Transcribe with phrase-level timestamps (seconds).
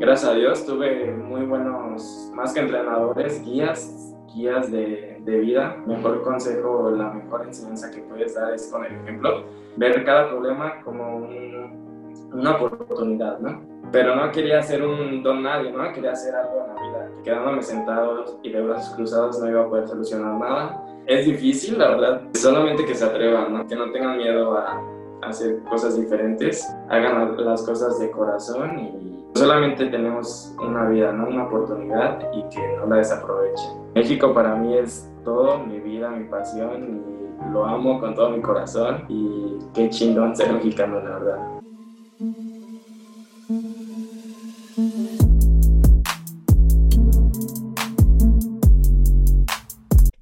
[0.00, 5.76] Gracias a Dios tuve muy buenos, más que entrenadores, guías, guías de, de vida.
[5.86, 9.42] Mejor consejo, la mejor enseñanza que puedes dar es con el ejemplo.
[9.76, 13.60] Ver cada problema como un, una oportunidad, ¿no?
[13.90, 15.92] Pero no quería ser un don nadie, ¿no?
[15.92, 17.10] Quería hacer algo en la vida.
[17.24, 20.80] Quedándome sentado y de brazos cruzados no iba a poder solucionar nada.
[21.06, 22.22] Es difícil, la verdad.
[22.34, 23.66] Solamente que se atrevan, ¿no?
[23.66, 24.80] Que no tengan miedo a
[25.22, 26.64] hacer cosas diferentes.
[26.88, 31.28] Hagan las cosas de corazón y solamente tenemos una vida, ¿no?
[31.28, 33.70] Una oportunidad y que no la desaprovechen.
[33.94, 38.40] México para mí es todo, mi vida, mi pasión y lo amo con todo mi
[38.40, 41.38] corazón y qué chingón ser mexicano, la verdad.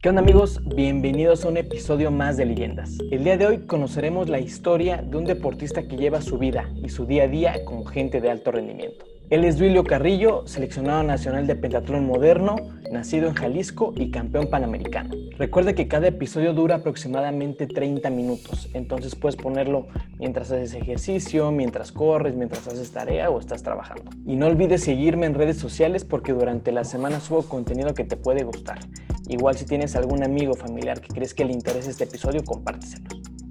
[0.06, 0.60] ¿Qué onda amigos?
[0.64, 2.96] Bienvenidos a un episodio más de Leyendas.
[3.10, 6.90] El día de hoy conoceremos la historia de un deportista que lleva su vida y
[6.90, 9.04] su día a día con gente de alto rendimiento.
[9.30, 12.54] Él es Duilio Carrillo, seleccionado nacional de pentatlón moderno,
[12.92, 15.12] nacido en Jalisco y campeón panamericano.
[15.38, 19.88] Recuerda que cada episodio dura aproximadamente 30 minutos, entonces puedes ponerlo
[20.20, 24.12] mientras haces ejercicio, mientras corres, mientras haces tarea o estás trabajando.
[24.24, 28.16] Y no olvides seguirme en redes sociales porque durante la semana subo contenido que te
[28.16, 28.78] puede gustar.
[29.28, 33.08] Igual si tienes algún amigo familiar que crees que le interese este episodio, compárteselo.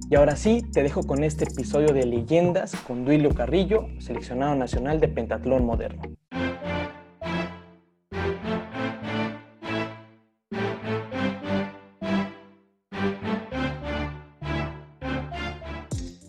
[0.10, 5.02] Y ahora sí, te dejo con este episodio de Leyendas con Duilio Carrillo, seleccionado nacional
[5.02, 6.04] de pentatlón moderno.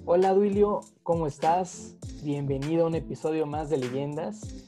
[0.05, 1.94] Hola Duilio, ¿cómo estás?
[2.24, 4.66] Bienvenido a un episodio más de Leyendas.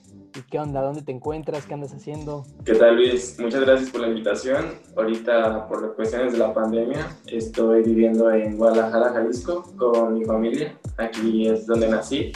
[0.51, 0.83] ¿Qué onda?
[0.83, 1.67] ¿Dónde te encuentras?
[1.67, 2.45] ¿Qué andas haciendo?
[2.65, 3.39] ¿Qué tal Luis?
[3.39, 4.75] Muchas gracias por la invitación.
[4.97, 10.79] Ahorita por las cuestiones de la pandemia estoy viviendo en Guadalajara, Jalisco con mi familia.
[10.97, 12.33] Aquí es donde nací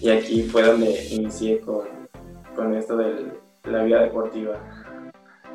[0.00, 1.86] y aquí fue donde inicié con,
[2.54, 3.32] con esto de
[3.64, 4.54] la vida deportiva.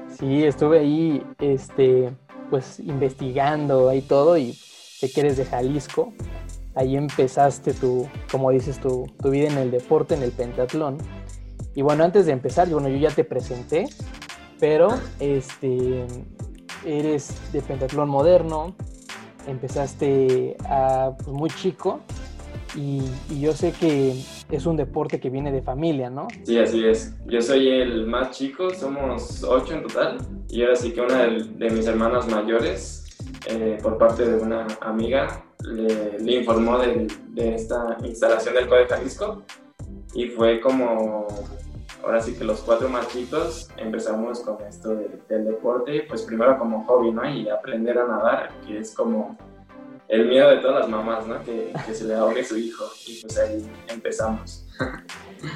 [0.08, 2.14] Sí, estuve ahí este,
[2.50, 6.14] pues investigando ahí todo y sé que eres de Jalisco.
[6.76, 10.98] Ahí empezaste tu, como dices, tu, tu vida en el deporte, en el pentatlón.
[11.76, 13.86] Y bueno, antes de empezar, bueno, yo ya te presenté,
[14.60, 14.90] pero
[15.20, 16.06] este,
[16.86, 18.76] eres de pentatlón moderno,
[19.48, 22.02] empezaste a, pues, muy chico
[22.76, 23.02] y,
[23.40, 24.16] yo sé que
[24.50, 26.28] es un deporte que viene de familia, ¿no?
[26.44, 27.16] Sí, así es.
[27.26, 30.18] Yo soy el más chico, somos ocho en total,
[30.50, 33.06] y ahora sí que una de, mis hermanas mayores,
[33.48, 39.44] eh, por parte de una amiga, le, informó de, de, esta instalación del Código Jalisco
[40.14, 41.28] y fue como
[42.04, 44.96] ahora sí que los cuatro machitos empezamos con esto
[45.30, 47.28] del deporte, pues primero como hobby, ¿no?
[47.30, 49.38] Y aprender a nadar, que es como
[50.10, 51.42] el miedo de todas las mamás, ¿no?
[51.44, 52.86] Que, se le ahogue su hijo.
[53.08, 54.66] Y pues ahí empezamos.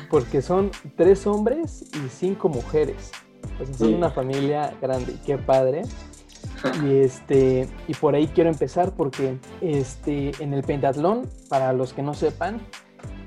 [0.09, 3.11] Porque son tres hombres y cinco mujeres.
[3.57, 5.15] Pues son una familia grande.
[5.25, 5.83] Qué padre.
[6.83, 12.01] Y este y por ahí quiero empezar porque este en el pentatlón, para los que
[12.01, 12.61] no sepan,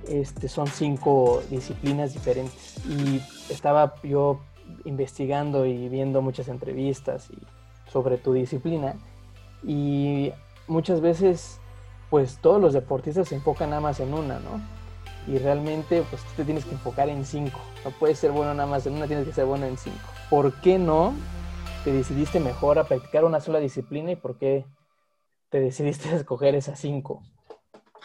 [0.08, 2.69] este, son cinco disciplinas diferentes.
[2.89, 3.21] Y
[3.53, 4.41] estaba yo
[4.85, 7.29] investigando y viendo muchas entrevistas
[7.91, 8.95] sobre tu disciplina
[9.63, 10.33] y
[10.67, 11.61] muchas veces
[12.09, 14.61] pues todos los deportistas se enfocan nada más en una, ¿no?
[15.27, 17.61] Y realmente pues tú te tienes que enfocar en cinco.
[17.85, 19.99] No puedes ser bueno nada más en una, tienes que ser bueno en cinco.
[20.29, 21.15] ¿Por qué no
[21.85, 24.65] te decidiste mejor a practicar una sola disciplina y por qué
[25.51, 27.23] te decidiste a escoger esas cinco?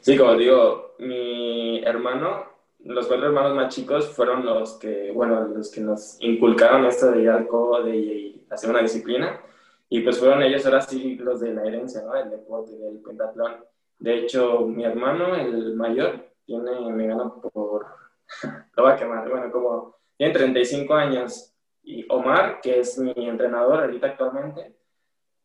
[0.00, 2.44] Sí, como digo, mi hermano,
[2.84, 7.22] los cuatro hermanos más chicos fueron los que, bueno, los que nos inculcaron esto de
[7.22, 7.48] ir al
[7.84, 9.40] de hacer una disciplina.
[9.88, 12.16] Y pues fueron ellos ahora sí los de la herencia, ¿no?
[12.16, 13.56] El deporte, del pentatlón.
[13.98, 17.86] De hecho, mi hermano, el mayor, tiene, me gana por,
[18.76, 21.54] lo va a quemar, bueno, como tiene 35 años.
[21.84, 24.74] Y Omar, que es mi entrenador ahorita actualmente,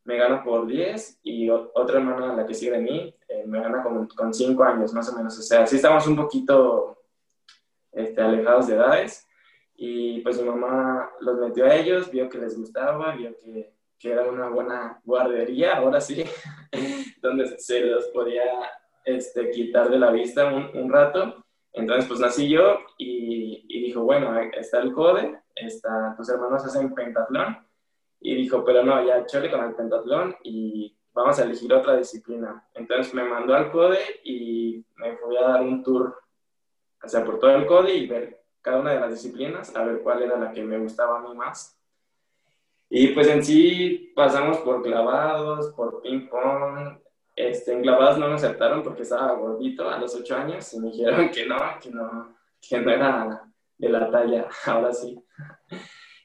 [0.06, 3.84] me gana por 10 y otra hermana, la que sigue de mí, eh, me gana
[3.84, 5.38] con, con 5 años más o menos.
[5.38, 6.97] O sea, sí estamos un poquito
[7.98, 9.28] este, alejados de edades
[9.76, 14.12] y pues mi mamá los metió a ellos, vio que les gustaba, vio que, que
[14.12, 16.24] era una buena guardería, ahora sí,
[17.22, 18.44] donde se los podía
[19.06, 21.44] este, quitar de la vista un, un rato.
[21.74, 26.96] Entonces, pues nací yo y, y, dijo, bueno, está el CODE, está, tus hermanos hacen
[26.96, 27.58] pentatlón,
[28.20, 32.68] y dijo, pero no, ya chole con el pentatlón y vamos a elegir otra disciplina.
[32.74, 36.16] Entonces me mandó al CODE y me fui a dar un tour,
[37.08, 40.02] o sea, por todo el CODE y ver cada una de las disciplinas, a ver
[40.02, 41.80] cuál era la que me gustaba a mí más.
[42.90, 47.00] Y pues en sí pasamos por clavados, por ping pong.
[47.34, 50.92] Este, en clavados no me aceptaron porque estaba gordito a los ocho años y me
[50.92, 53.44] dijeron que no, que no, que no era
[53.78, 55.18] de la talla, ahora sí.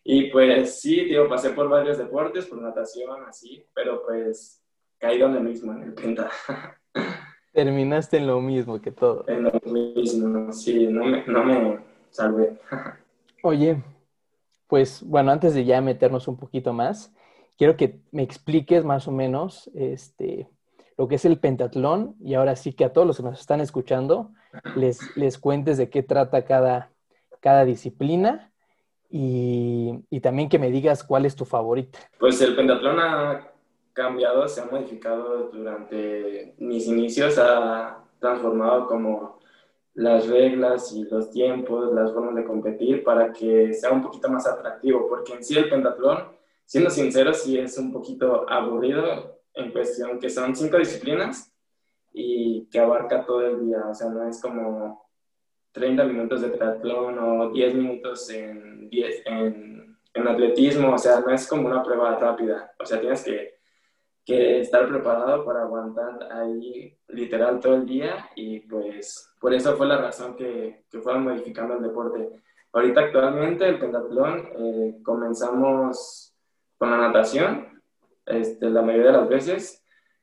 [0.02, 4.60] Y pues sí, digo, pasé por varios deportes, por natación, así, pero pues
[4.98, 6.28] caí donde mismo, en el penta.
[7.52, 9.24] Terminaste en lo mismo que todo.
[9.28, 11.78] En lo mismo, sí, no me, no me
[12.10, 12.58] salvé.
[13.42, 13.82] Oye,
[14.66, 17.12] pues bueno, antes de ya meternos un poquito más,
[17.58, 20.48] quiero que me expliques más o menos este,
[20.96, 23.60] lo que es el pentatlón y ahora sí que a todos los que nos están
[23.60, 24.30] escuchando
[24.76, 26.90] les, les cuentes de qué trata cada,
[27.40, 28.50] cada disciplina
[29.10, 31.98] y, y, también que me digas cuál es tu favorita.
[32.18, 33.51] Pues el pentatlón ha
[33.92, 39.38] cambiado, se ha modificado durante mis inicios, ha transformado como
[39.94, 44.46] las reglas y los tiempos, las formas de competir para que sea un poquito más
[44.46, 46.28] atractivo, porque en sí el pentatlón,
[46.64, 51.52] siendo sincero, sí es un poquito aburrido en cuestión que son cinco disciplinas
[52.12, 55.06] y que abarca todo el día, o sea, no es como
[55.72, 61.32] 30 minutos de triatlón o 10 minutos en, 10, en, en, atletismo, o sea, no
[61.32, 63.58] es como una prueba rápida, o sea, tienes que,
[64.24, 69.86] que, estar preparado para aguantar ahí literal todo el día y pues por eso fue
[69.86, 72.28] la razón que, que fueron modificando el deporte.
[72.72, 76.34] Ahorita actualmente el pentatlón eh, comenzamos
[76.78, 77.82] con la natación,
[78.24, 79.81] este, la mayoría de las veces,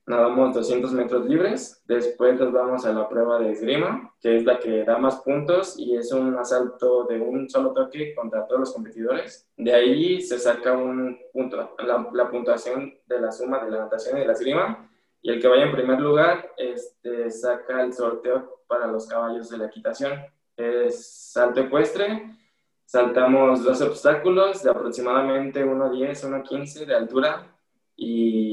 [0.09, 4.57] nadamos 200 metros libres, después nos vamos a la prueba de esgrima, que es la
[4.57, 8.73] que da más puntos y es un asalto de un solo toque contra todos los
[8.73, 9.47] competidores.
[9.55, 14.21] De ahí se saca un punto, la, puntuación de la suma de la natación y
[14.21, 14.89] de la esgrima,
[15.21, 19.59] y el que vaya en primer lugar este, saca el sorteo para los caballos de
[19.59, 20.13] la equitación.
[20.57, 22.35] Es salto ecuestre,
[22.83, 27.55] saltamos dos obstáculos de aproximadamente 1.10, 1.15 de altura
[27.95, 28.48] y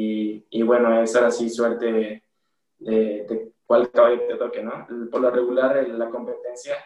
[0.67, 2.23] bueno, es ahora sí suerte de,
[2.79, 4.87] de, cuál caballo te toque, ¿no?
[5.11, 6.77] Por lo regular, la competencia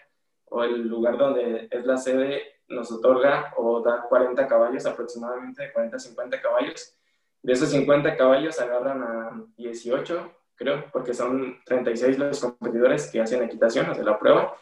[0.46, 5.98] o el lugar donde es la sede nos otorga o da 40 caballos aproximadamente, 40
[5.98, 6.96] 50 caballos.
[7.42, 13.42] De esos 50 caballos agarran a 18, creo, porque son 36 los competidores que hacen
[13.42, 14.54] equitación, hacen la prueba.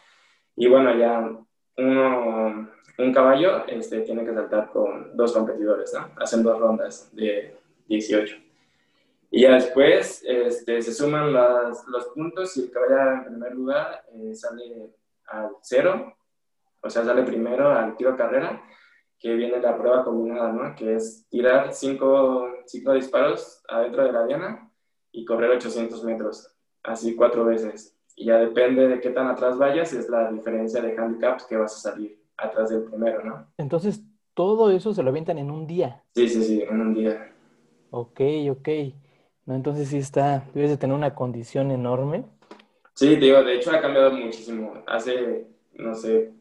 [0.56, 1.28] Y bueno, ya
[1.76, 6.10] uno, un caballo este, tiene que saltar con dos competidores, ¿no?
[6.16, 7.56] Hacen dos rondas de
[7.88, 8.47] 18.
[9.30, 13.54] Y ya después este, se suman las, los puntos y el que vaya en primer
[13.54, 14.94] lugar eh, sale
[15.26, 16.16] al cero,
[16.80, 18.62] o sea, sale primero al tiro carrera,
[19.18, 20.74] que viene la prueba combinada, ¿no?
[20.74, 24.70] Que es tirar cinco, cinco disparos adentro de la diana
[25.12, 26.54] y correr 800 metros,
[26.84, 27.96] así cuatro veces.
[28.14, 31.74] Y ya depende de qué tan atrás vayas, es la diferencia de handicaps que vas
[31.76, 33.46] a salir atrás del primero, ¿no?
[33.58, 34.02] Entonces,
[34.34, 36.04] todo eso se lo avientan en un día.
[36.14, 37.32] Sí, sí, sí, en un día.
[37.90, 38.20] Ok,
[38.50, 38.68] ok.
[39.48, 42.26] No, entonces sí está, debes de tener una condición enorme.
[42.92, 44.74] Sí, digo, de hecho ha cambiado muchísimo.
[44.86, 46.34] Hace, no sé,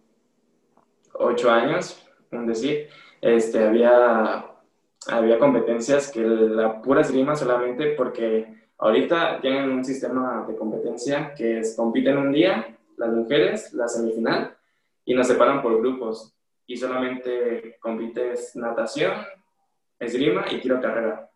[1.13, 2.89] ocho años, un decir,
[3.21, 4.45] este, había,
[5.07, 11.60] había competencias que la pura esgrima solamente porque ahorita tienen un sistema de competencia que
[11.60, 14.53] es compiten un día las mujeres, la semifinal,
[15.06, 16.36] y nos separan por grupos.
[16.65, 19.13] Y solamente compites natación,
[19.98, 21.27] esgrima y tiro carrera.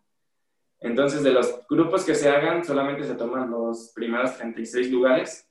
[0.82, 5.48] Entonces, de los grupos que se hagan, solamente se toman los primeros 36 lugares.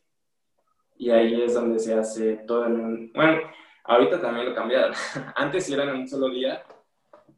[0.97, 3.11] Y ahí es donde se hace todo un...
[3.13, 3.41] Bueno,
[3.85, 4.93] ahorita también lo cambiaron.
[5.35, 6.63] Antes eran en un solo día,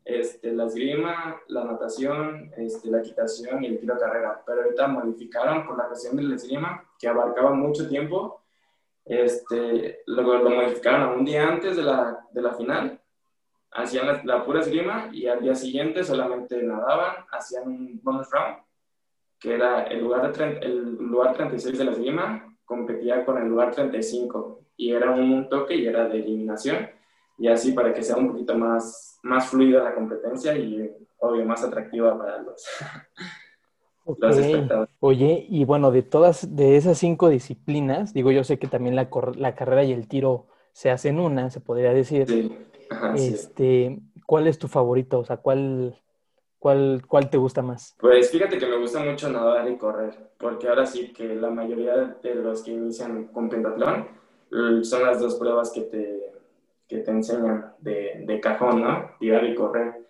[0.03, 5.65] este, la esgrima, la natación, este, la equitación y el tiro carrera, pero ahorita modificaron
[5.65, 8.41] por la cuestión de la esgrima, que abarcaba mucho tiempo,
[9.05, 13.02] este, luego lo modificaron a un día antes de la, de la final
[13.73, 18.57] hacían la, pura esgrima y al día siguiente solamente nadaban, hacían un bonus round,
[19.39, 23.71] que era el lugar, de el lugar 36 de la esgrima, competía con el lugar
[23.71, 26.89] 35 y era un toque y era de eliminación
[27.37, 31.63] y así para que sea un poquito más, más fluida la competencia y obvio más
[31.63, 32.65] atractiva para los,
[34.37, 34.93] espectadores.
[34.99, 39.09] Oye, y bueno, de todas, de esas cinco disciplinas, digo, yo sé que también la,
[39.35, 42.27] la carrera y el tiro se hacen una, se podría decir.
[42.27, 42.55] Sí
[43.15, 45.19] este, ¿Cuál es tu favorito?
[45.19, 45.95] O sea, ¿cuál,
[46.59, 47.95] cuál, ¿cuál te gusta más?
[47.99, 52.17] Pues fíjate que me gusta mucho nadar y correr, porque ahora sí que la mayoría
[52.21, 54.07] de los que inician con pentatlón
[54.83, 56.33] son las dos pruebas que te,
[56.87, 59.11] que te enseñan de, de cajón, ¿no?
[59.19, 60.05] Tirar y correr.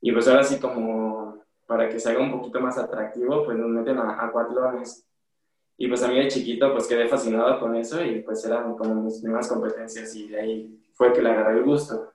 [0.00, 3.68] Y pues ahora sí como para que se haga un poquito más atractivo, pues nos
[3.68, 5.04] meten a, a cuatlones.
[5.78, 8.94] Y pues a mí de chiquito pues quedé fascinado con eso y pues eran como
[9.02, 12.12] mis primeras competencias y de ahí fue que le agarré el gusto.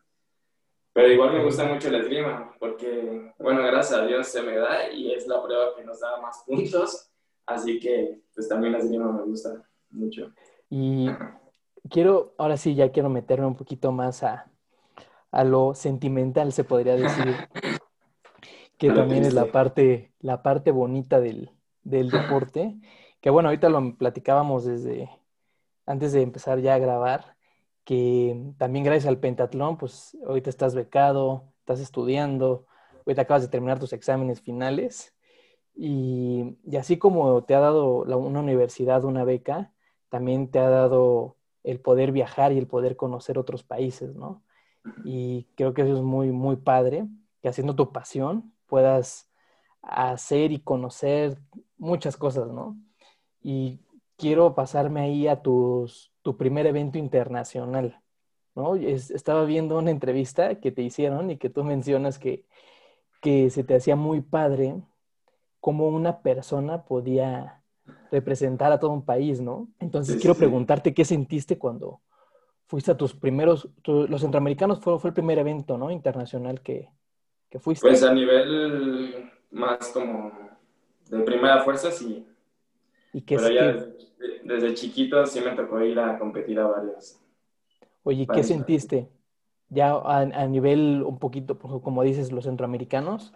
[0.93, 4.91] Pero igual me gusta mucho la esgrima, porque, bueno, gracias a Dios se me da
[4.91, 7.09] y es la prueba que nos da más puntos,
[7.45, 10.33] así que pues también la esgrima me gusta mucho.
[10.69, 11.09] Y
[11.89, 14.51] quiero, ahora sí, ya quiero meterme un poquito más a,
[15.31, 17.35] a lo sentimental, se podría decir,
[18.77, 21.51] que también es la parte, la parte bonita del,
[21.83, 22.75] del deporte,
[23.21, 25.09] que bueno, ahorita lo platicábamos desde
[25.85, 27.35] antes de empezar ya a grabar,
[27.83, 32.65] que también gracias al pentatlón, pues ahorita estás becado, estás estudiando,
[33.05, 35.15] ahorita acabas de terminar tus exámenes finales
[35.75, 39.73] y, y así como te ha dado la, una universidad una beca,
[40.09, 44.43] también te ha dado el poder viajar y el poder conocer otros países, ¿no?
[45.05, 47.07] Y creo que eso es muy, muy padre,
[47.41, 49.31] que haciendo tu pasión puedas
[49.81, 51.39] hacer y conocer
[51.77, 52.77] muchas cosas, ¿no?
[53.41, 53.79] Y
[54.17, 57.99] quiero pasarme ahí a tus, tu primer evento internacional,
[58.55, 58.75] ¿no?
[58.75, 62.45] estaba viendo una entrevista que te hicieron y que tú mencionas que,
[63.21, 64.75] que se te hacía muy padre
[65.59, 67.61] cómo una persona podía
[68.11, 69.69] representar a todo un país, ¿no?
[69.79, 72.01] Entonces quiero preguntarte qué sentiste cuando
[72.67, 75.91] fuiste a tus primeros, los centroamericanos fue, fue el primer evento, ¿no?
[75.91, 76.89] Internacional que,
[77.49, 77.87] que fuiste.
[77.87, 80.31] Pues a nivel más como
[81.09, 82.25] de primera fuerza, sí.
[83.13, 83.85] ¿Y qué Pero ya
[84.43, 87.19] desde, chiquito sí me tocó ir a competir a varios.
[88.03, 89.09] Oye, ¿qué sentiste?
[89.69, 93.33] Ya a, a, nivel un poquito, como dices, los centroamericanos,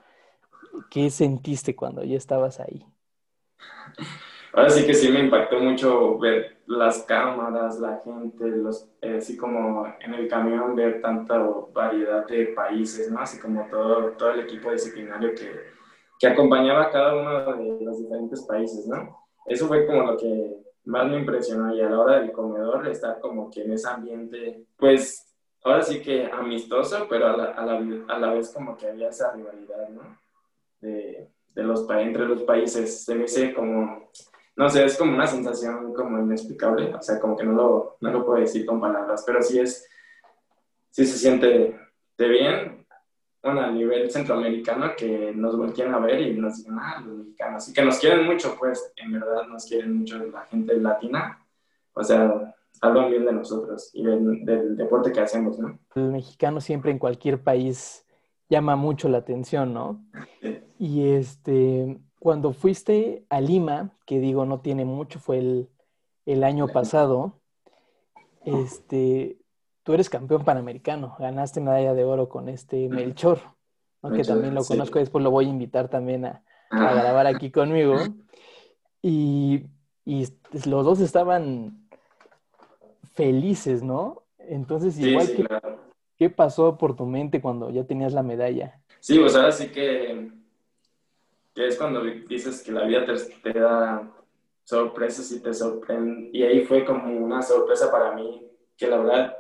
[0.90, 2.86] ¿qué sentiste cuando ya estabas ahí?
[4.54, 9.38] Ahora sí que sí me impactó mucho ver las cámaras, la gente, los, eh, así
[9.38, 11.38] como en el camión ver tanta
[11.74, 13.20] variedad de países, ¿no?
[13.20, 15.52] Así como todo, todo el equipo disciplinario que,
[16.20, 19.25] que acompañaba a cada uno de los diferentes países, ¿no?
[19.46, 23.20] Eso fue como lo que más me impresionó y a la hora del comedor estar
[23.20, 28.06] como que en ese ambiente, pues ahora sí que amistoso, pero a la, a la,
[28.08, 30.20] a la vez como que había esa rivalidad, ¿no?
[30.82, 33.04] De, de los, entre los países.
[33.04, 34.10] Se me hizo como
[34.56, 38.12] no sé, es como una sensación como inexplicable, o sea, como que no lo, no
[38.12, 39.88] lo puedo decir con palabras, pero sí es,
[40.92, 41.78] sí se siente
[42.18, 42.85] de bien,
[43.46, 47.74] a nivel centroamericano, que nos voltean a ver y nos dicen, ah, los mexicanos, y
[47.74, 51.40] que nos quieren mucho, pues, en verdad nos quieren mucho la gente latina,
[51.94, 55.80] o sea, hablan bien de nosotros y del, del deporte que hacemos, ¿no?
[55.96, 58.06] El mexicano siempre en cualquier país
[58.50, 60.04] llama mucho la atención, ¿no?
[60.78, 65.68] Y este, cuando fuiste a Lima, que digo no tiene mucho, fue
[66.26, 67.40] el, año pasado,
[68.44, 69.38] este,
[69.86, 73.40] tú eres campeón panamericano, ganaste medalla de oro con este Melchor,
[74.14, 77.96] que también lo conozco, después lo voy a invitar también a, grabar aquí conmigo.
[79.02, 79.64] Y,
[80.66, 81.88] los dos estaban
[83.14, 84.24] felices, ¿no?
[84.38, 85.48] Entonces, igual que,
[86.18, 88.82] ¿qué pasó por tu mente cuando ya tenías la medalla?
[89.00, 90.32] Sí, pues ahora sí que
[91.56, 93.06] que es cuando dices que la vida
[93.42, 94.12] te, da
[94.66, 96.30] sorpresas y te sorprende.
[96.34, 99.35] Y ahí fue como una sorpresa para mí, que la verdad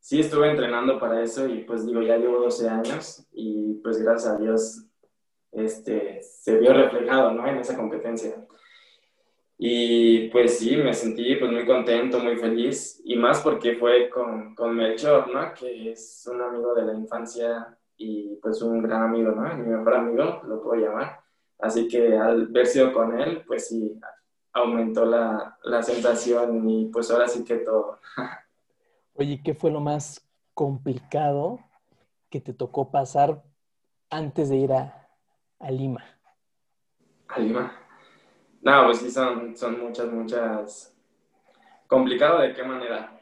[0.00, 4.32] sí estuve entrenando para eso y pues digo, ya llevo 12 años y pues gracias
[4.32, 4.84] a Dios
[5.52, 7.46] este, se vio reflejado ¿no?
[7.46, 8.46] en esa competencia.
[9.60, 14.54] Y pues sí, me sentí pues muy contento, muy feliz y más porque fue con,
[14.54, 15.52] con Melchor, ¿no?
[15.52, 19.52] Que es un amigo de la infancia y pues un gran amigo, ¿no?
[19.56, 21.18] Mi mejor amigo, lo puedo llamar.
[21.58, 23.98] Así que al ver sido con él, pues sí,
[24.52, 27.98] aumentó la, la sensación y pues ahora sí que todo.
[29.20, 31.58] Oye, ¿qué fue lo más complicado
[32.30, 33.42] que te tocó pasar
[34.10, 35.10] antes de ir a,
[35.58, 36.04] a Lima?
[37.26, 37.72] A Lima.
[38.62, 40.96] No, pues sí, son, son muchas, muchas.
[41.88, 43.18] ¿Complicado de qué manera?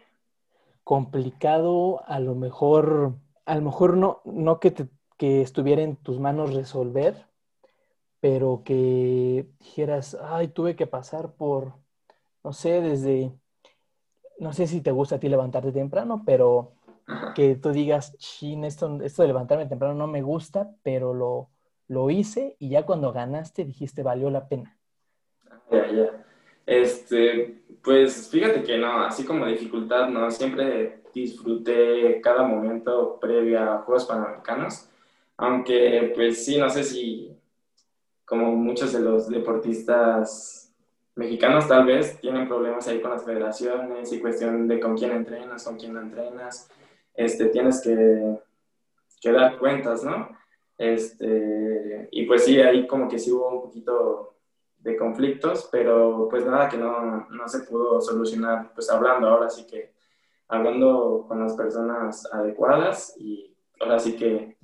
[0.84, 3.14] Complicado, a lo mejor,
[3.46, 7.26] a lo mejor no, no que, te, que estuviera en tus manos resolver,
[8.20, 11.72] pero que dijeras, ay, tuve que pasar por,
[12.44, 13.32] no sé, desde,
[14.38, 16.72] no sé si te gusta a ti levantarte temprano, pero
[17.34, 21.50] que tú digas, chin, esto, esto de levantarme temprano no me gusta, pero lo,
[21.88, 24.76] lo hice y ya cuando ganaste dijiste, valió la pena.
[25.70, 26.24] Ya, ya.
[26.66, 33.78] Este, pues fíjate que no, así como dificultad, no, siempre disfruté cada momento previo a
[33.78, 34.88] Juegos Panamericanos,
[35.36, 37.32] aunque pues sí, no sé si
[38.24, 40.65] como muchos de los deportistas
[41.16, 45.64] mexicanos tal vez tienen problemas ahí con las federaciones y cuestión de con quién entrenas,
[45.64, 46.70] con quién no entrenas,
[47.14, 48.38] este, tienes que,
[49.20, 50.28] que dar cuentas, ¿no?
[50.76, 54.34] Este, y pues sí, ahí como que sí hubo un poquito
[54.78, 59.66] de conflictos, pero pues nada que no, no se pudo solucionar, pues hablando ahora sí
[59.66, 59.94] que,
[60.48, 64.58] hablando con las personas adecuadas y ahora sí que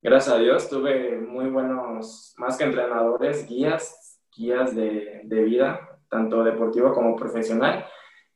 [0.00, 6.42] gracias a Dios tuve muy buenos, más que entrenadores, guías, guías de, de vida, tanto
[6.42, 7.86] deportivo como profesional,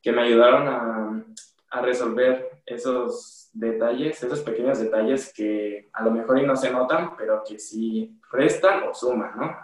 [0.02, 1.24] que me ayudaron a,
[1.70, 7.42] a resolver esos detalles, esos pequeños detalles que a lo mejor no se notan, pero
[7.46, 9.56] que sí restan o suman, ¿no?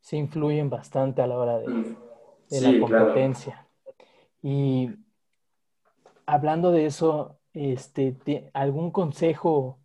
[0.00, 1.96] Sí influyen bastante a la hora de, mm.
[2.50, 3.66] la competencia.
[4.42, 4.90] Y
[6.26, 9.78] hablando de eso, este, ¿algún consejo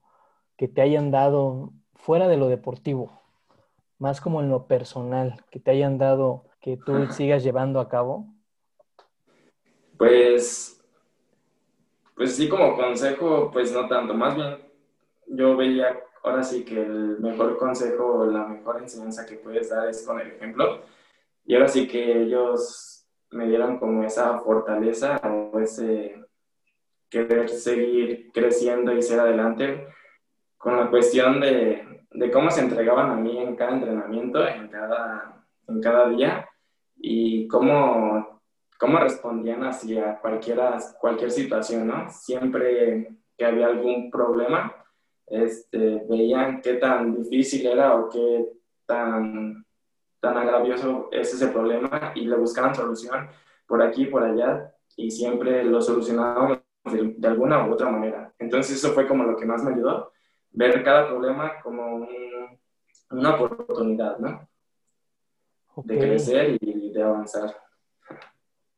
[0.58, 3.17] que te hayan dado fuera de lo deportivo,
[4.00, 8.28] más como en lo personal, que te hayan dado que tú sigas llevando a cabo?
[9.98, 10.84] Pues,
[12.16, 14.14] pues sí, como consejo, pues no tanto.
[14.14, 14.58] Más bien,
[15.28, 20.06] yo veía ahora sí que el mejor consejo, la mejor enseñanza que puedes dar es
[20.06, 20.82] con el ejemplo.
[21.46, 26.22] Y ahora sí que ellos me dieron como esa fortaleza o ese
[27.10, 29.88] querer seguir creciendo y ser adelante
[30.58, 35.44] con la cuestión de, de cómo se entregaban a mí en cada entrenamiento, en cada,
[35.68, 36.50] en cada día
[36.96, 38.38] y cómo
[38.78, 42.10] cómo respondían hacia cualquiera, cualquier situación, ¿no?
[42.10, 44.74] Siempre que había algún problema,
[45.26, 48.50] este, veían qué tan difícil era o qué
[48.86, 49.66] tan,
[50.20, 53.28] tan agravioso es ese problema y le buscaban solución
[53.68, 58.34] por aquí por allá y siempre lo solucionábamos de, alguna u otra manera.
[58.40, 60.12] Entonces eso fue como lo que más me ayudó,
[60.58, 62.08] ver cada problema como
[63.12, 64.50] una oportunidad, ¿no?
[65.84, 67.56] De crecer y de avanzar.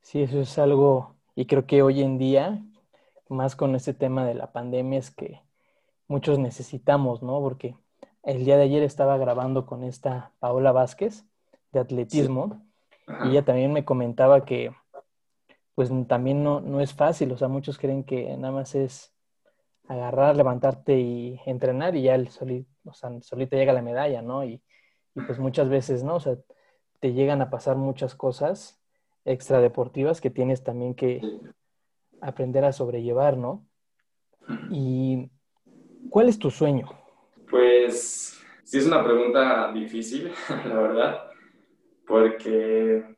[0.02, 2.62] Sí, eso es algo, y creo que hoy en día,
[3.30, 5.40] más con este tema de la pandemia, es que
[6.06, 7.40] muchos necesitamos, ¿no?
[7.40, 7.74] Porque
[8.24, 11.24] el día de ayer estaba grabando con esta Paola Vázquez
[11.72, 12.62] de atletismo
[13.24, 14.74] y ella también me comentaba que
[15.74, 19.14] pues también no, no es fácil, o sea, muchos creen que nada más es
[19.90, 24.44] agarrar, levantarte y entrenar y ya el solito, o sea, solita llega la medalla, ¿no?
[24.44, 24.62] Y,
[25.16, 26.14] y pues muchas veces, ¿no?
[26.14, 26.36] O sea,
[27.00, 28.80] te llegan a pasar muchas cosas
[29.24, 31.20] extradeportivas que tienes también que
[32.20, 33.66] aprender a sobrellevar, ¿no?
[34.70, 35.28] ¿Y
[36.08, 36.88] cuál es tu sueño?
[37.50, 40.30] Pues sí es una pregunta difícil,
[40.66, 41.30] la verdad,
[42.06, 43.16] porque,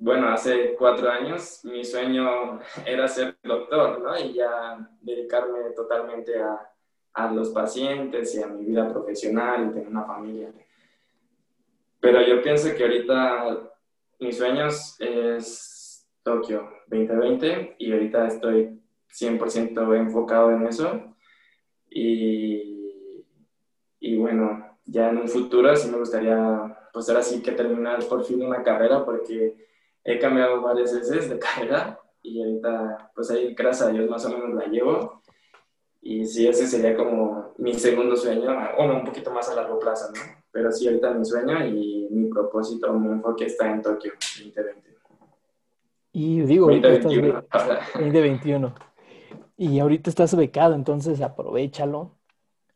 [0.00, 4.18] bueno, hace cuatro años mi sueño era ser doctor, ¿no?
[4.18, 6.58] Y ya dedicarme totalmente a,
[7.12, 10.52] a los pacientes y a mi vida profesional y tener una familia.
[12.00, 13.70] Pero yo pienso que ahorita
[14.20, 21.14] mis sueños es Tokio 2020 y ahorita estoy 100% enfocado en eso.
[21.90, 23.22] Y,
[23.98, 28.24] y bueno, ya en un futuro sí me gustaría, pues ahora sí que terminar por
[28.24, 29.68] fin una carrera porque
[30.04, 34.30] he cambiado varias veces de carrera y ahorita pues ahí gracias a Dios más o
[34.30, 35.22] menos la llevo.
[36.02, 40.10] Y sí, ese sería como mi segundo sueño, bueno, un poquito más a largo plazo,
[40.12, 40.20] ¿no?
[40.50, 44.90] Pero sí, ahorita mi sueño y mi propósito, mi enfoque está en Tokio 2020.
[46.12, 47.44] Y digo, 2021.
[47.94, 48.74] 2021.
[49.56, 52.16] Y ahorita estás becado, entonces aprovechalo.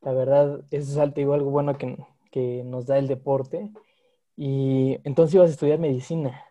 [0.02, 1.96] La verdad, eso es algo, algo bueno que,
[2.30, 3.70] que nos da el deporte.
[4.36, 6.44] Y entonces ibas a estudiar medicina.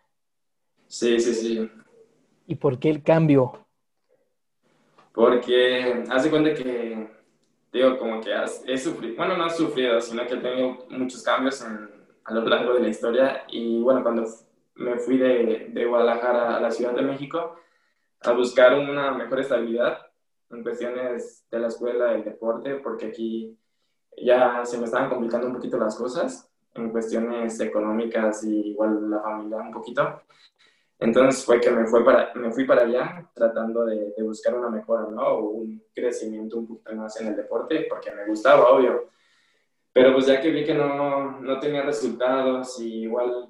[0.94, 1.72] Sí, sí, sí.
[2.46, 3.66] ¿Y por qué el cambio?
[5.12, 7.10] Porque hace cuenta que
[7.72, 8.32] digo, como que
[8.68, 12.76] he sufrido, bueno, no he sufrido, sino que he tenido muchos cambios a lo largo
[12.76, 13.44] de la historia.
[13.50, 14.24] Y bueno, cuando
[14.76, 17.56] me fui de, de, Guadalajara a la Ciudad de México
[18.22, 19.98] a buscar una mejor estabilidad
[20.52, 23.58] en cuestiones de la escuela, del deporte, porque aquí
[24.16, 29.22] ya se me estaban complicando un poquito las cosas en cuestiones económicas y igual la
[29.22, 30.22] familia un poquito.
[31.00, 35.06] Entonces fue que me, fue para, me fui para allá tratando de, buscar una mejora,
[35.10, 35.28] ¿no?
[35.28, 39.10] O un crecimiento un poquito más en el deporte, porque me gustaba, obvio.
[39.92, 43.50] Pero pues ya que vi que no, no tenía resultados y igual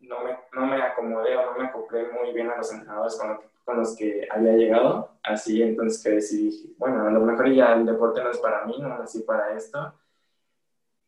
[0.00, 3.38] no me, no me acomodé o no me acoplé muy bien a los entrenadores con,
[3.64, 7.86] con los que había llegado, así entonces que decidí, bueno, a lo mejor ya el
[7.86, 9.94] deporte no es para mí, no así para esto.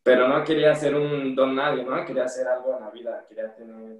[0.03, 2.05] Pero no quería ser un don nadie, ¿no?
[2.05, 3.99] Quería hacer algo en la vida, quería tener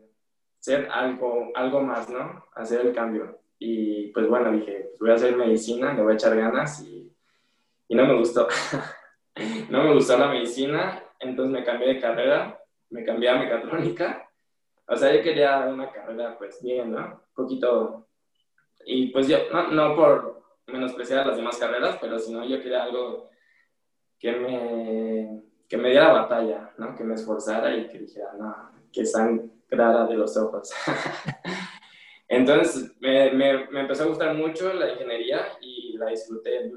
[0.62, 2.46] ser algo, algo más, ¿no?
[2.54, 3.40] Hacer el cambio.
[3.58, 7.12] Y pues bueno, dije, pues voy a hacer medicina, le voy a echar ganas y,
[7.88, 8.48] y no me gustó.
[9.70, 12.60] no me gustó la medicina, entonces me cambié de carrera,
[12.92, 14.30] me cambié a mecatrónica.
[14.88, 17.00] O sea, yo quería una carrera pues bien, ¿no?
[17.00, 18.08] Un poquito.
[18.86, 23.30] Y pues yo, no, no por menospreciar las demás carreras, pero sino yo quería algo
[24.20, 26.96] que me, que me diera batalla, ¿no?
[26.96, 30.72] Que me esforzara y que dijera, no, que están clara de los ojos.
[32.28, 36.72] Entonces me, me, me, empezó a gustar mucho la ingeniería y la disfruté.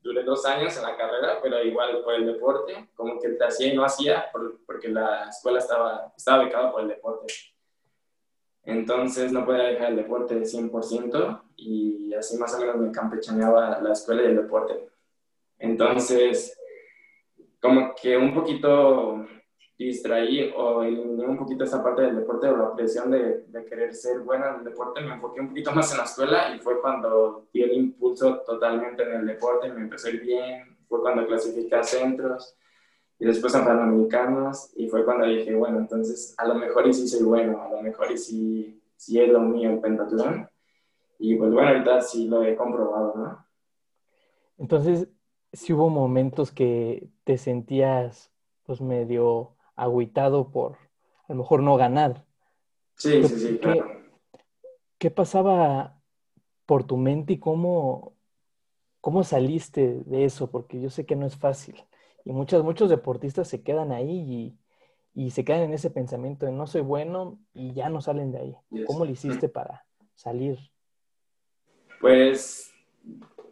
[0.00, 3.72] Duré, dos años en la carrera, pero igual por el deporte, como que te hacía
[3.72, 4.26] y no hacía,
[4.64, 7.34] porque la escuela estaba, estaba becada por el deporte.
[8.62, 13.92] entonces no podía dejar el deporte 100% y así más o menos me campechaneaba la
[13.92, 14.88] escuela y el deporte.
[15.58, 16.56] Entonces,
[17.60, 19.26] como que un poquito
[19.76, 23.92] distraí o eliminé un poquito esa parte del deporte o la presión de, de, querer
[23.92, 26.80] ser buena en el deporte, me enfoqué un poquito más en la escuela y fue
[26.80, 31.82] cuando di el impulso totalmente en el deporte, me ir bien, fue cuando clasifiqué a
[31.82, 32.56] centros
[33.18, 37.08] y después a Panamericanos y fue cuando dije, bueno, entonces a lo mejor y sí
[37.08, 40.48] soy bueno, a lo mejor y sí, sí es lo mío el pentatlón
[41.18, 43.44] y pues bueno, ahorita sí lo he comprobado, ¿no?
[44.56, 45.08] Entonces,
[45.52, 48.30] si hubo momentos que te sentías
[48.64, 50.78] pues medio agüitado por
[51.26, 52.24] a lo mejor no ganar.
[52.96, 54.02] Sí, sí, sí, claro.
[54.98, 56.00] ¿Qué pasaba
[56.66, 58.14] por tu mente y cómo,
[59.00, 60.50] cómo saliste de eso?
[60.50, 61.82] Porque yo sé que no es fácil.
[62.24, 64.56] Y muchos, muchos deportistas se quedan ahí
[65.14, 68.32] y, y se quedan en ese pensamiento de no soy bueno y ya no salen
[68.32, 68.56] de ahí.
[68.86, 69.84] ¿Cómo lo hiciste para
[70.14, 70.58] salir?
[72.00, 72.72] Pues,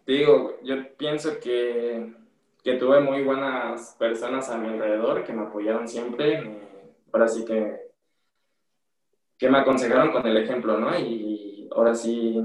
[0.06, 2.14] digo, yo pienso que
[2.62, 6.60] que tuve muy buenas personas a mi alrededor que me apoyaron siempre.
[7.12, 7.90] ahora sí que,
[9.36, 10.96] que me aconsejaron con el ejemplo, ¿no?
[10.98, 12.40] Y ahora sí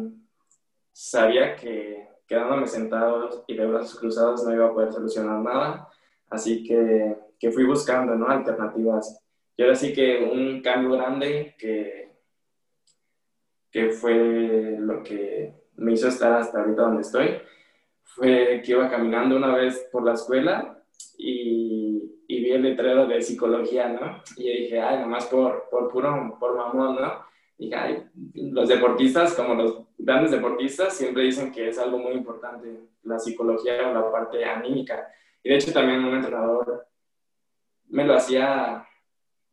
[0.91, 5.87] sabía que quedándome sentado y de brazos cruzados no iba a poder solucionar nada.
[6.29, 8.27] Así que, que fui buscando, ¿no?
[8.27, 9.23] Alternativas.
[9.55, 12.11] Y ahora sí que un cambio grande que,
[13.71, 17.39] que fue lo que me hizo estar hasta ahorita donde estoy
[18.17, 20.81] fue que iba caminando una vez por la escuela
[21.19, 24.23] y, y vi el letrero de psicología, ¿no?
[24.35, 27.27] Y dije, ay, nomás por, por puro, por mamón, ¿no?
[27.59, 28.03] dije, ay,
[28.33, 33.87] los deportistas, como los grandes deportistas, siempre dicen que es algo muy importante la psicología
[33.87, 35.07] o la parte anímica.
[35.43, 36.87] Y de hecho también un entrenador
[37.89, 38.86] me lo hacía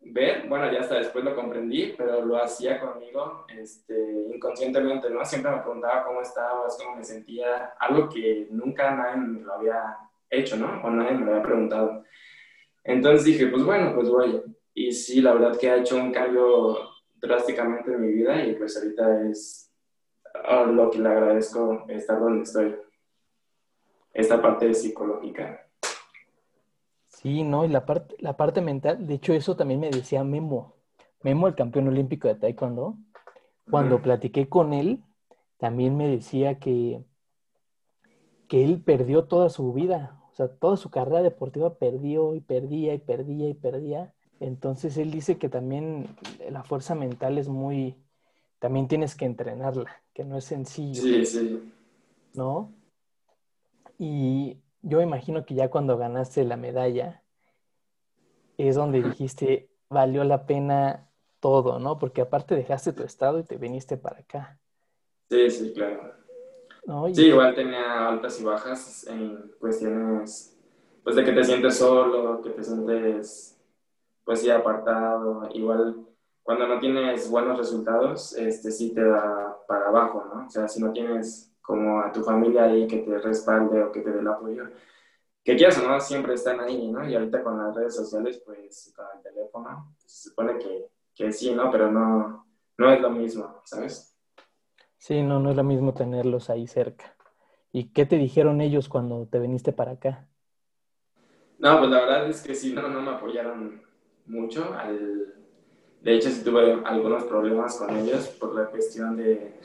[0.06, 3.94] ver, bueno, ya hasta después lo comprendí, pero lo hacía conmigo este,
[4.34, 5.24] inconscientemente, ¿no?
[5.24, 9.96] Siempre me preguntaba cómo estabas, cómo me sentía, algo que nunca nadie me lo había
[10.30, 10.80] hecho, ¿no?
[10.82, 12.04] O nadie me lo había preguntado.
[12.82, 14.42] Entonces dije, pues bueno, pues voy.
[14.74, 16.78] Y sí, la verdad que ha hecho un cambio
[17.14, 19.72] drásticamente en mi vida y pues ahorita es
[20.66, 22.76] lo que le agradezco estar donde estoy.
[24.12, 25.66] Esta parte psicológica.
[27.24, 30.74] Sí, no, y la parte, la parte mental, de hecho eso también me decía Memo,
[31.22, 32.98] Memo, el campeón olímpico de Taekwondo,
[33.70, 35.02] cuando platiqué con él,
[35.56, 37.02] también me decía que,
[38.46, 42.92] que él perdió toda su vida, o sea, toda su carrera deportiva perdió y perdía
[42.92, 44.12] y perdía y perdía.
[44.38, 46.14] Entonces él dice que también
[46.50, 47.96] la fuerza mental es muy,
[48.58, 51.00] también tienes que entrenarla, que no es sencillo.
[51.00, 51.72] Sí, sí.
[52.34, 52.70] ¿No?
[53.98, 57.22] Y yo imagino que ya cuando ganaste la medalla
[58.58, 61.08] es donde dijiste, valió la pena
[61.40, 61.98] todo, ¿no?
[61.98, 64.58] Porque aparte dejaste tu estado y te viniste para acá.
[65.30, 66.12] Sí, sí, claro.
[67.14, 70.54] Sí, igual tenía altas y bajas en cuestiones,
[71.02, 73.58] pues de que te sientes solo, que te sientes,
[74.22, 75.48] pues sí, apartado.
[75.54, 76.06] Igual
[76.42, 80.46] cuando no tienes buenos resultados, este sí te da para abajo, ¿no?
[80.46, 84.02] O sea, si no tienes como a tu familia ahí que te respalde o que
[84.02, 84.64] te dé el apoyo.
[85.42, 87.08] Que quieras o no, siempre están ahí, ¿no?
[87.08, 91.32] Y ahorita con las redes sociales, pues con el teléfono, pues, se supone que, que
[91.32, 91.70] sí, ¿no?
[91.70, 92.46] Pero no,
[92.76, 94.14] no es lo mismo, ¿sabes?
[94.98, 97.16] Sí, no, no es lo mismo tenerlos ahí cerca.
[97.72, 100.28] ¿Y qué te dijeron ellos cuando te viniste para acá?
[101.58, 103.82] No, pues la verdad es que sí, no, no me apoyaron
[104.26, 104.74] mucho.
[104.74, 105.34] Al...
[106.02, 109.58] De hecho, sí tuve algunos problemas con ellos por la cuestión de,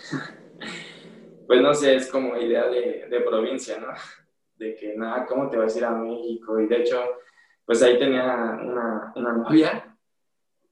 [1.49, 3.87] pues no sé, es como idea de, de provincia, ¿no?
[4.55, 6.59] De que, nada, ¿cómo te vas a ir a México?
[6.59, 7.01] Y de hecho,
[7.65, 8.23] pues ahí tenía
[8.61, 9.97] una, una novia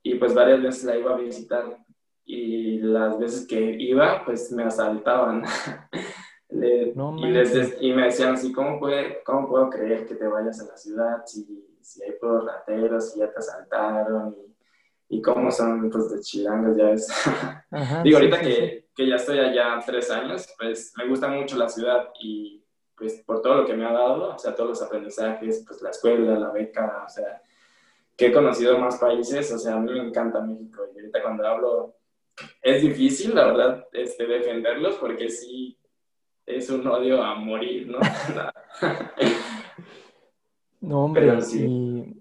[0.04, 1.78] y pues varias veces la iba a visitar
[2.26, 5.44] y las veces que iba, pues me asaltaban.
[6.50, 10.68] y, les, y, me decían así, ¿cómo, puede, ¿cómo puedo creer que te vayas a
[10.68, 14.36] la ciudad si, si hay puros rateros, si ya te asaltaron?
[15.10, 17.08] Y, y cómo son pues de chilangos, ya ves.
[18.04, 22.10] Digo, ahorita que, que ya estoy allá tres años, pues me gusta mucho la ciudad
[22.19, 25.83] y pues por todo lo que me ha dado, o sea, todos los aprendizajes, pues
[25.83, 27.43] la escuela, la beca, o sea,
[28.15, 31.47] que he conocido más países, o sea, a mí me encanta México y ahorita cuando
[31.47, 31.95] hablo
[32.60, 35.77] es difícil, la verdad, este, defenderlos porque sí
[36.47, 37.99] es un odio a morir, ¿no?
[40.81, 42.19] no, hombre, y,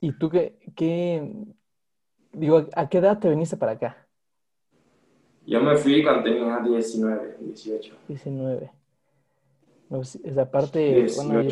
[0.00, 1.30] y, tú qué, qué,
[2.32, 4.01] digo, ¿a qué edad te viniste para acá?
[5.46, 7.94] Yo me fui cuando tenía 19, 18.
[8.08, 8.70] 19.
[10.24, 11.42] esa parte, bueno,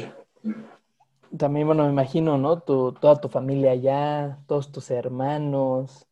[1.37, 2.61] también, bueno, me imagino, ¿no?
[2.61, 6.07] Tu, toda tu familia allá, todos tus hermanos.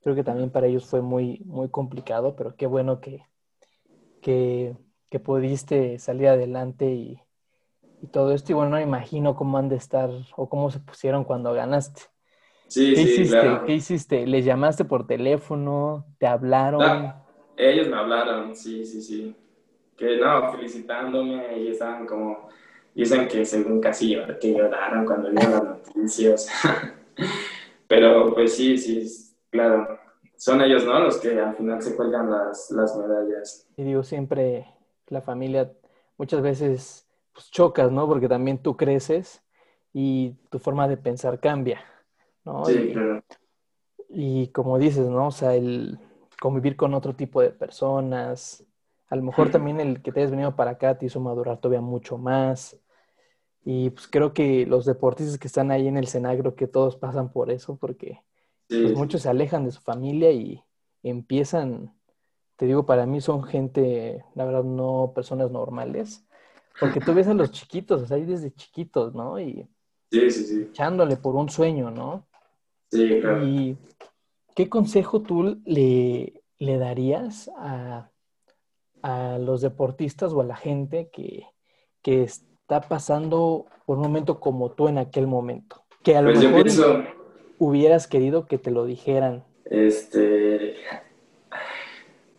[0.00, 3.26] Creo que también para ellos fue muy, muy complicado, pero qué bueno que,
[4.20, 4.76] que,
[5.10, 7.20] que pudiste salir adelante y,
[8.02, 8.52] y todo esto.
[8.52, 12.02] Y bueno, no me imagino cómo han de estar o cómo se pusieron cuando ganaste.
[12.68, 13.26] Sí, ¿Qué sí, hiciste?
[13.26, 13.64] claro.
[13.64, 14.26] ¿Qué hiciste?
[14.26, 16.06] ¿Les llamaste por teléfono?
[16.18, 17.14] ¿Te hablaron?
[17.14, 17.24] Ah,
[17.56, 19.36] ellos me hablaron, sí, sí, sí.
[19.96, 22.48] Que no, felicitándome y estaban como,
[22.94, 26.48] dicen que según casi llor- que lloraron cuando vieron las noticias.
[27.88, 29.06] Pero pues sí, sí,
[29.50, 29.98] claro.
[30.36, 31.00] Son ellos, ¿no?
[31.00, 33.66] Los que al final se cuelgan las, las medallas.
[33.76, 34.66] Y digo, siempre
[35.08, 35.72] la familia,
[36.16, 38.06] muchas veces pues, chocas, ¿no?
[38.06, 39.42] Porque también tú creces
[39.92, 41.80] y tu forma de pensar cambia,
[42.48, 42.64] ¿no?
[42.66, 43.22] Sí, Y- claro.
[44.08, 45.28] Y como dices, ¿no?
[45.28, 45.98] O sea, el
[46.40, 48.64] convivir con otro tipo de personas,
[49.08, 51.80] a lo mejor también el que te hayas venido para acá te hizo madurar todavía
[51.80, 52.78] mucho más.
[53.64, 57.32] Y pues creo que los deportistas que están ahí en el Senagro, que todos pasan
[57.32, 58.22] por eso, porque
[58.68, 60.62] Sí, pues muchos se alejan de su familia y
[61.04, 61.94] empiezan,
[62.56, 66.26] te digo, para mí son gente, la verdad, no personas normales,
[66.78, 69.40] porque tú ves a los chiquitos, o sea, ahí desde chiquitos, ¿no?
[69.40, 69.68] Y
[70.10, 70.68] sí.
[70.72, 72.27] echándole por un sueño, ¿no?
[72.90, 73.44] Sí, claro.
[73.44, 73.78] ¿Y
[74.54, 78.10] qué consejo tú le, le darías a,
[79.02, 81.46] a los deportistas o a la gente que,
[82.02, 85.84] que está pasando por un momento como tú en aquel momento?
[86.02, 87.04] Que a lo Pues mejor pienso,
[87.58, 89.44] hubieras querido que te lo dijeran.
[89.64, 90.76] este,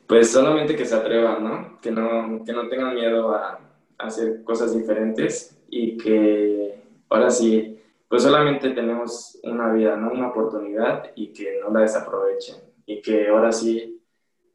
[0.07, 1.79] pues solamente que se atrevan, ¿no?
[1.81, 3.59] Que no, que no tengan miedo a,
[3.97, 7.78] a hacer cosas diferentes y que ahora sí,
[8.09, 10.11] pues solamente tenemos una vida, ¿no?
[10.11, 14.03] Una oportunidad y que no la desaprovechen y que ahora sí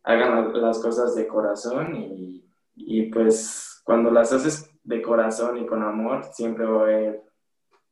[0.02, 5.84] hagan las cosas de corazón y, y pues cuando las haces de corazón y con
[5.84, 7.22] amor siempre va a haber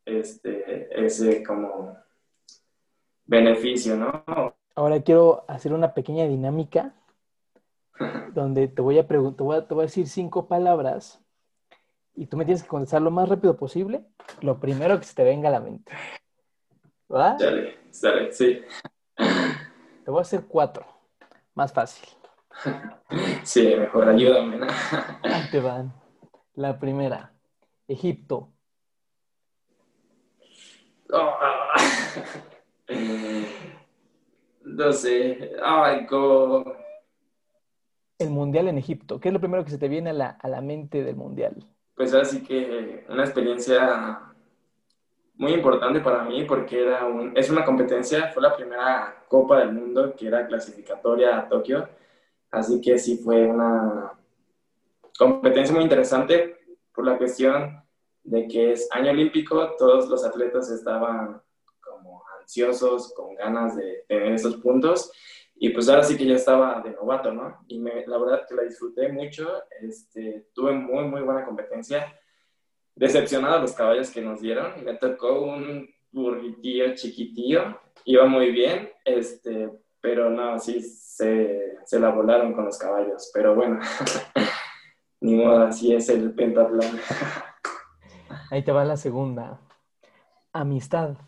[0.04, 1.96] este, ese como
[3.24, 4.24] beneficio, ¿no?
[4.74, 6.92] Ahora quiero hacer una pequeña dinámica
[8.34, 11.21] donde te voy a preguntar, te voy a, te voy a decir cinco palabras
[12.14, 14.04] y tú me tienes que contestar lo más rápido posible,
[14.40, 15.92] lo primero que se te venga a la mente.
[17.12, 17.36] ¿Va?
[17.38, 18.62] Dale, dale, sí.
[20.04, 20.86] Te voy a hacer cuatro,
[21.54, 22.08] más fácil.
[23.42, 24.66] Sí, mejor ayúdame, ¿no?
[25.22, 25.92] Ahí te van.
[26.54, 27.32] La primera,
[27.88, 28.52] Egipto.
[31.10, 31.32] Oh.
[34.64, 35.52] No sé.
[35.62, 36.64] Ay, como...
[38.18, 39.20] El mundial en Egipto.
[39.20, 41.66] ¿Qué es lo primero que se te viene a la, a la mente del mundial?
[42.02, 44.22] Pues así que una experiencia
[45.34, 49.72] muy importante para mí porque era un, es una competencia, fue la primera Copa del
[49.72, 51.88] Mundo que era clasificatoria a Tokio,
[52.50, 54.14] así que sí fue una
[55.16, 56.56] competencia muy interesante
[56.92, 57.84] por la cuestión
[58.24, 61.40] de que es año olímpico, todos los atletas estaban
[61.80, 65.12] como ansiosos, con ganas de tener esos puntos
[65.64, 67.64] y pues ahora sí que yo estaba de novato, ¿no?
[67.68, 69.48] Y me, la verdad que la disfruté mucho,
[69.80, 72.18] este, tuve muy, muy buena competencia.
[72.96, 79.70] Decepcionado los caballos que nos dieron, me tocó un burritillo chiquitillo, iba muy bien, este,
[80.00, 83.78] pero no, sí, se, se la volaron con los caballos, pero bueno,
[85.20, 86.98] ni modo, así es el pentatlón.
[88.50, 89.60] Ahí te va la segunda.
[90.52, 91.18] Amistad.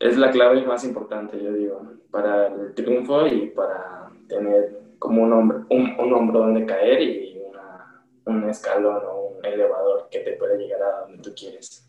[0.00, 5.32] Es la clave más importante, yo digo, para el triunfo y para tener como un,
[5.32, 10.32] hombro, un, un hombro donde caer y una, un escalón o un elevador que te
[10.32, 11.86] puede llegar a donde tú quieres.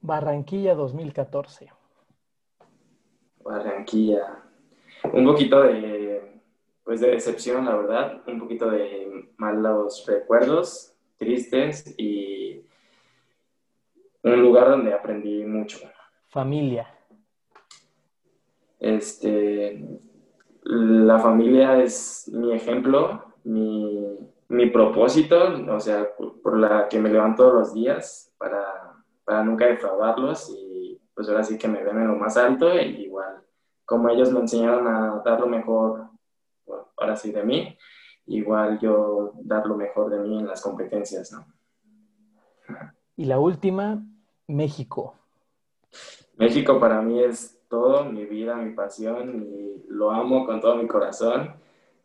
[0.00, 1.72] Barranquilla 2014.
[3.42, 4.44] Barranquilla.
[5.12, 6.40] Un poquito de,
[6.84, 12.62] pues de decepción, la verdad, un poquito de malos recuerdos, tristes y
[14.22, 15.78] un lugar donde aprendí mucho.
[16.28, 16.86] Familia.
[18.78, 20.00] Este,
[20.62, 25.36] la familia es mi ejemplo, mi, mi propósito,
[25.70, 31.00] o sea, por la que me levanto todos los días para, para nunca defraudarlos y
[31.14, 33.42] pues ahora sí que me ven en lo más alto e igual,
[33.84, 36.10] como ellos me enseñaron a dar lo mejor,
[36.66, 37.76] bueno, ahora sí de mí,
[38.26, 41.46] igual yo dar lo mejor de mí en las competencias, ¿no?
[43.16, 44.00] Y la última,
[44.46, 45.14] México.
[46.36, 50.86] México para mí es todo, mi vida, mi pasión, y lo amo con todo mi
[50.86, 51.54] corazón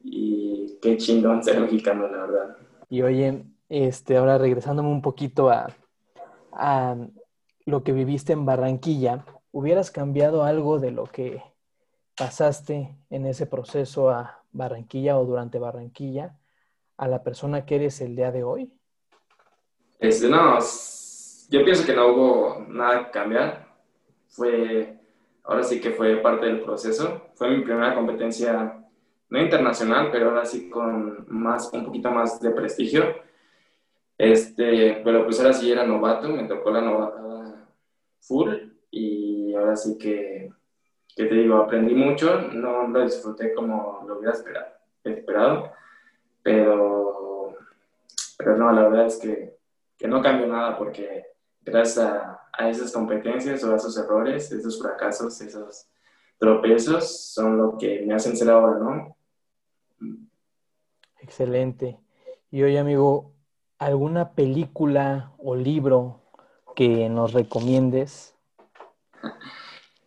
[0.04, 2.58] y qué chingón ser mexicano, la verdad.
[2.90, 5.68] Y oye, este, ahora regresándome un poquito a,
[6.52, 6.98] a
[7.66, 11.42] lo que viviste en Barranquilla, ¿hubieras cambiado algo de lo que
[12.18, 16.38] pasaste en ese proceso a Barranquilla o durante Barranquilla
[16.98, 18.74] a la persona que eres el día de hoy?
[20.00, 20.60] Este, no,
[21.50, 23.73] yo pienso que no hubo nada que cambiar.
[24.34, 25.00] Fue
[25.44, 27.30] ahora sí que fue parte del proceso.
[27.36, 28.84] Fue mi primera competencia,
[29.30, 33.04] no internacional, pero ahora sí con más, un poquito más de prestigio.
[34.18, 37.68] Este, pero pues ahora sí era novato, me tocó la novatada
[38.20, 38.52] full
[38.92, 40.52] y ahora sí que,
[41.16, 44.68] que te digo, aprendí mucho, no lo disfruté como lo hubiera esperado,
[45.04, 45.72] esperado
[46.44, 47.56] pero,
[48.38, 49.58] pero no, la verdad es que,
[49.98, 51.26] que no cambió nada porque
[51.64, 55.88] gracias a, a esas competencias o a esos errores, esos fracasos, esos
[56.38, 59.16] tropezos son lo que me hacen ser ahora, ¿no?
[61.20, 61.98] Excelente.
[62.52, 63.32] Y hoy, amigo,
[63.80, 66.22] ¿alguna película o libro
[66.76, 68.36] que nos recomiendes?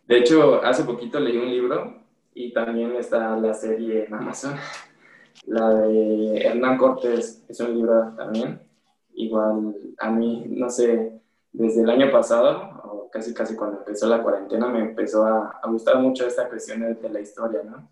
[0.07, 2.01] De hecho, hace poquito leí un libro
[2.33, 4.55] y también está la serie en Amazon.
[5.47, 8.61] La de Hernán Cortés es un libro también.
[9.15, 11.16] Igual a mí, no sé,
[11.51, 15.99] desde el año pasado, o casi casi cuando empezó la cuarentena, me empezó a, gustar
[15.99, 17.89] mucho esta cuestión de, la historia, ¿no?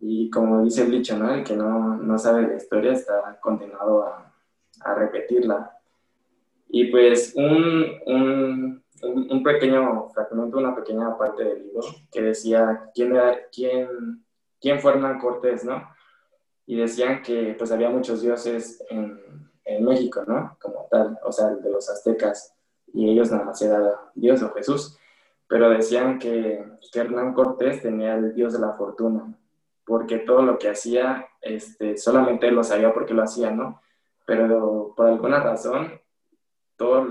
[0.00, 1.32] Y como dice el dicho, ¿no?
[1.32, 4.32] El que no, no sabe la historia está condenado a,
[4.80, 5.78] a repetirla.
[6.68, 13.14] Y pues un, un, un, pequeño fragmento, una pequeña parte del libro que decía quién,
[13.14, 14.24] era, quién,
[14.60, 15.88] quién fue Hernán Cortés, ¿no?
[16.66, 19.20] Y decían que pues había muchos dioses en,
[19.64, 20.56] en México, ¿no?
[20.60, 22.53] Como tal, o sea, de los aztecas
[22.94, 24.96] y ellos nada más era Dios o Jesús,
[25.48, 29.36] pero decían que, que, Hernán Cortés tenía el Dios de la fortuna,
[29.84, 33.82] porque todo lo que hacía, este, solamente él lo sabía porque lo hacía, ¿no?
[34.24, 36.00] Pero por alguna razón,
[36.76, 37.06] todas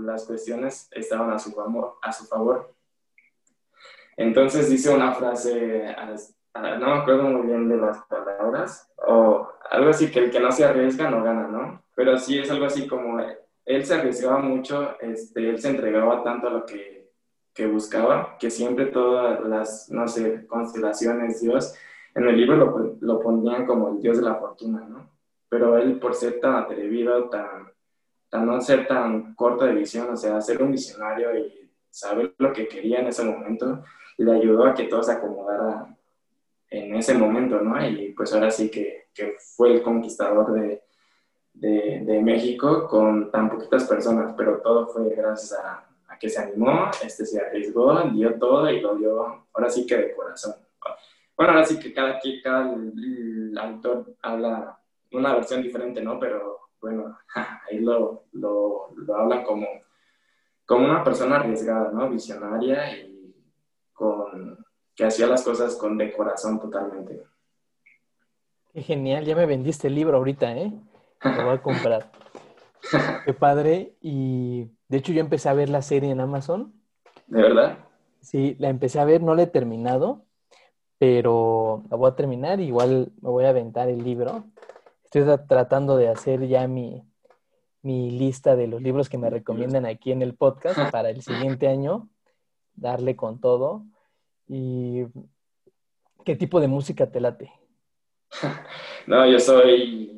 [0.00, 2.74] las cuestiones estaban a su, favor, a su favor.
[4.16, 5.94] Entonces dice una frase,
[6.54, 10.50] no me acuerdo muy bien de las palabras, o algo así que el que no
[10.50, 11.82] se arriesga no gana, ¿no?
[11.94, 13.20] Pero sí es algo así como
[13.68, 17.10] él se arriesgaba mucho, este, él se entregaba tanto a lo que,
[17.52, 21.74] que, buscaba, que siempre todas las, no sé, constelaciones, Dios,
[22.14, 25.10] en el libro lo, lo, ponían como el Dios de la fortuna, ¿no?
[25.50, 27.70] Pero él, por ser tan atrevido, tan,
[28.30, 32.54] tan no ser tan corto de visión, o sea, ser un visionario y saber lo
[32.54, 33.84] que quería en ese momento,
[34.16, 35.94] le ayudó a que todo se acomodara
[36.70, 37.86] en ese momento, ¿no?
[37.86, 40.87] Y pues ahora sí que, que fue el conquistador de,
[41.54, 46.40] de, de, México con tan poquitas personas, pero todo fue gracias a, a, que se
[46.40, 50.54] animó, este se arriesgó, dio todo y lo dio ahora sí que de corazón.
[51.36, 52.74] Bueno, ahora sí que cada, cada
[53.60, 54.78] autor habla
[55.12, 56.18] una versión diferente, ¿no?
[56.18, 57.18] Pero bueno,
[57.68, 59.66] ahí lo, lo, lo hablan como,
[60.66, 62.08] como una persona arriesgada, ¿no?
[62.10, 63.34] Visionaria y
[63.92, 67.22] con, que hacía las cosas con de corazón totalmente.
[68.72, 70.72] Qué genial, ya me vendiste el libro ahorita, ¿eh?
[71.22, 72.10] Lo voy a comprar.
[73.24, 73.94] Qué padre.
[74.00, 76.72] Y de hecho yo empecé a ver la serie en Amazon.
[77.26, 77.78] ¿De verdad?
[78.20, 80.24] Sí, la empecé a ver, no la he terminado,
[80.98, 82.60] pero la voy a terminar.
[82.60, 84.44] Igual me voy a aventar el libro.
[85.04, 87.02] Estoy tratando de hacer ya mi,
[87.82, 91.68] mi lista de los libros que me recomiendan aquí en el podcast para el siguiente
[91.68, 92.08] año,
[92.74, 93.84] darle con todo.
[94.46, 95.04] ¿Y
[96.24, 97.52] qué tipo de música te late?
[99.06, 100.17] No, yo soy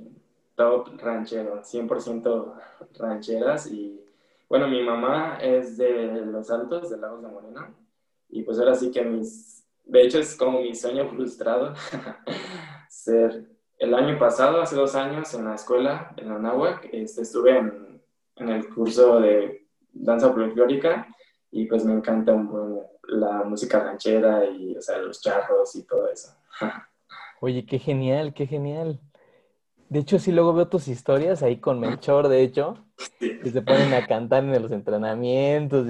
[0.99, 2.55] ranchero, 100%
[2.99, 3.71] rancheras.
[3.71, 4.01] Y
[4.49, 7.75] bueno, mi mamá es de Los Altos, de Lagos de Morena.
[8.29, 11.75] Y pues ahora sí que mis, de hecho es como mi sueño frustrado
[12.89, 13.49] ser.
[13.79, 18.03] El año pasado, hace dos años, en la escuela, en Anáhuac, este, estuve en,
[18.37, 21.09] en, el curso de danza folclórica
[21.51, 22.37] y pues me encanta
[23.05, 26.37] la música ranchera y, o sea, los charros y todo eso.
[27.41, 29.01] Oye, qué genial, qué genial.
[29.91, 32.87] De hecho, sí, luego veo tus historias ahí con Melchor, de hecho,
[33.19, 35.89] que se ponen a cantar en los entrenamientos.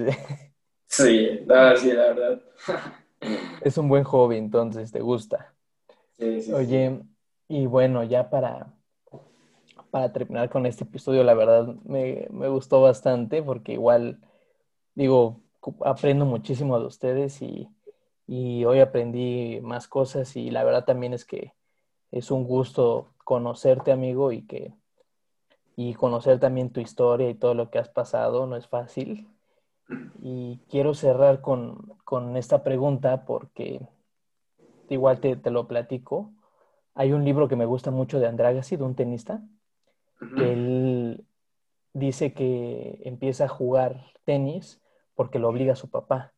[0.87, 2.43] Sí, no, sí, la verdad.
[3.63, 5.55] Es un buen hobby, entonces, ¿te gusta?
[6.19, 6.53] Sí, sí.
[6.53, 7.03] Oye,
[7.47, 8.73] y bueno, ya para,
[9.91, 14.19] para terminar con este episodio, la verdad me, me gustó bastante porque igual,
[14.95, 15.43] digo,
[15.85, 17.69] aprendo muchísimo de ustedes y,
[18.27, 21.53] y hoy aprendí más cosas y la verdad también es que
[22.11, 24.75] es un gusto conocerte, amigo, y que
[25.77, 29.29] y conocer también tu historia y todo lo que has pasado, no es fácil.
[30.23, 33.81] Y quiero cerrar con, con esta pregunta porque
[34.91, 36.33] igual te, te, lo platico.
[36.95, 39.43] Hay un libro que me gusta mucho de Andragassi, de un tenista,
[40.37, 41.25] que él
[41.95, 44.83] dice que empieza a jugar tenis
[45.15, 46.35] porque lo obliga a su papá,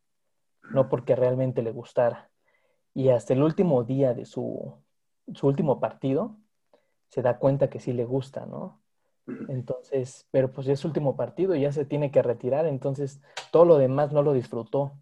[0.71, 2.29] no porque realmente le gustara.
[2.93, 4.73] Y hasta el último día de su,
[5.33, 6.37] su último partido,
[7.09, 8.81] se da cuenta que sí le gusta, ¿no?
[9.47, 13.21] Entonces, pero pues es su último partido, ya se tiene que retirar, entonces
[13.51, 14.93] todo lo demás no lo disfrutó.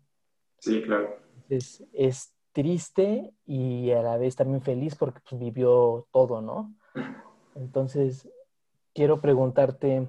[0.60, 1.18] Sí, claro.
[1.50, 6.74] Es, es triste y a la vez también feliz porque pues, vivió todo, ¿no?
[7.56, 8.30] Entonces,
[8.94, 10.08] quiero preguntarte,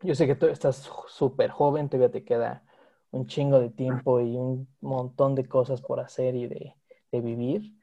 [0.00, 2.64] yo sé que tú estás súper joven, todavía te queda
[3.10, 6.74] un chingo de tiempo y un montón de cosas por hacer y de,
[7.12, 7.74] de vivir,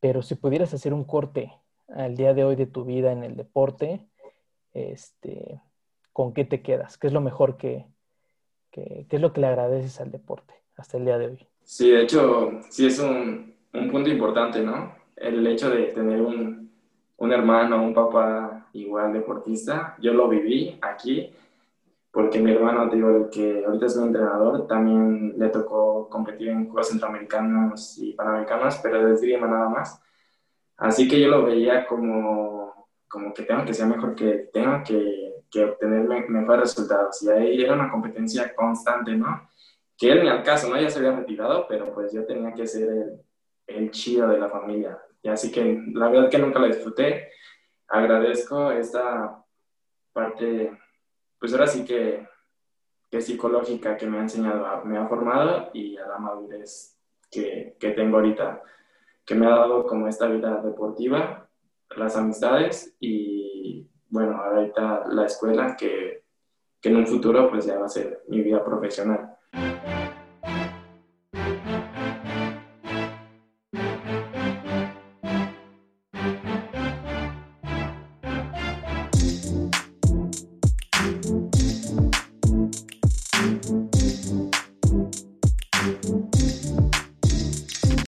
[0.00, 1.52] pero si pudieras hacer un corte
[1.88, 4.06] al día de hoy de tu vida en el deporte,
[4.72, 5.60] este,
[6.12, 6.98] ¿con qué te quedas?
[6.98, 7.86] ¿Qué es lo mejor que,
[8.70, 11.46] qué es lo que le agradeces al deporte hasta el día de hoy?
[11.64, 14.94] Sí, de hecho, sí es un, un punto importante, ¿no?
[15.16, 16.70] El hecho de tener un,
[17.16, 21.32] un hermano, un papá igual deportista, yo lo viví aquí,
[22.18, 26.64] porque mi hermano, digo, el que ahorita es mi entrenador, también le tocó competir en
[26.64, 30.02] Juegos Centroamericanos y Panamericanos, pero de esgrima nada más.
[30.78, 35.44] Así que yo lo veía como, como que tengo que ser mejor, que tengo que,
[35.48, 37.22] que obtener mejores resultados.
[37.22, 39.48] Y ahí era una competencia constante, ¿no?
[39.96, 40.80] Que él ni al caso, ¿no?
[40.80, 43.20] Ya se había retirado, pero pues yo tenía que ser el,
[43.68, 44.98] el chido de la familia.
[45.22, 47.28] Y así que la verdad que nunca la disfruté.
[47.86, 49.40] Agradezco esta
[50.12, 50.76] parte,
[51.38, 52.26] pues ahora sí que,
[53.10, 56.98] que psicológica que me ha enseñado, me ha formado y a la madurez
[57.30, 58.62] que, que tengo ahorita
[59.24, 61.48] que me ha dado como esta vida deportiva,
[61.96, 66.24] las amistades y bueno, ahorita la escuela que,
[66.80, 69.37] que en un futuro pues ya va a ser mi vida profesional.